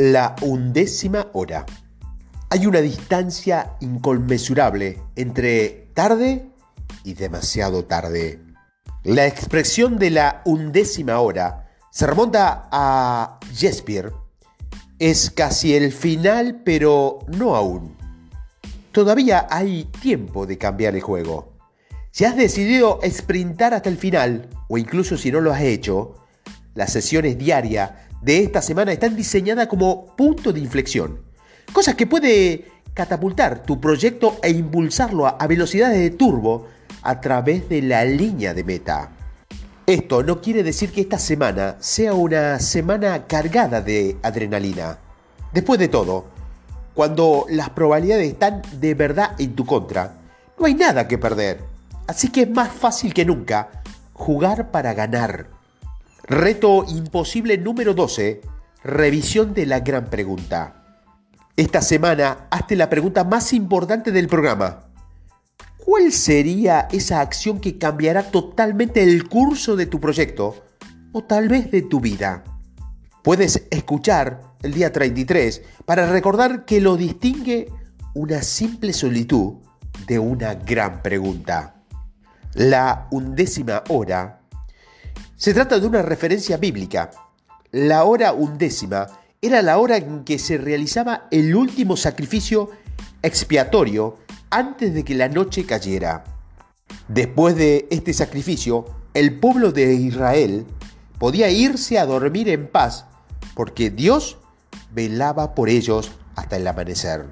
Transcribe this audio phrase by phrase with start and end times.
[0.00, 1.66] La undécima hora.
[2.48, 6.48] Hay una distancia inconmensurable entre tarde
[7.04, 8.40] y demasiado tarde.
[9.04, 14.10] La expresión de la undécima hora se remonta a Shakespeare.
[14.98, 17.94] Es casi el final, pero no aún.
[18.92, 21.52] Todavía hay tiempo de cambiar el juego.
[22.10, 26.14] Si has decidido sprintar hasta el final, o incluso si no lo has hecho,
[26.74, 27.90] las sesiones diarias
[28.22, 31.20] de esta semana están diseñadas como punto de inflexión.
[31.72, 36.66] Cosas que puede catapultar tu proyecto e impulsarlo a velocidades de turbo
[37.02, 39.10] a través de la línea de meta.
[39.86, 44.98] Esto no quiere decir que esta semana sea una semana cargada de adrenalina.
[45.52, 46.26] Después de todo,
[46.94, 50.18] cuando las probabilidades están de verdad en tu contra,
[50.58, 51.60] no hay nada que perder.
[52.06, 53.82] Así que es más fácil que nunca
[54.12, 55.59] jugar para ganar.
[56.30, 58.40] Reto imposible número 12.
[58.84, 60.84] Revisión de la gran pregunta.
[61.56, 64.92] Esta semana hazte la pregunta más importante del programa.
[65.76, 70.54] ¿Cuál sería esa acción que cambiará totalmente el curso de tu proyecto
[71.10, 72.44] o tal vez de tu vida?
[73.24, 77.72] Puedes escuchar el día 33 para recordar que lo distingue
[78.14, 79.54] una simple solitud
[80.06, 81.82] de una gran pregunta.
[82.54, 84.39] La undécima hora
[85.36, 87.10] se trata de una referencia bíblica.
[87.70, 89.06] La hora undécima
[89.42, 92.70] era la hora en que se realizaba el último sacrificio
[93.22, 94.18] expiatorio
[94.50, 96.24] antes de que la noche cayera.
[97.08, 100.66] Después de este sacrificio, el pueblo de Israel
[101.18, 103.06] podía irse a dormir en paz
[103.54, 104.38] porque Dios
[104.92, 107.26] velaba por ellos hasta el amanecer.